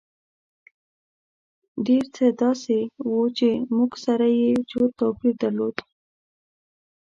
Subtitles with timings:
[1.85, 5.75] ډېر څه داسې وو چې موږ سره یې جوت توپیر درلود.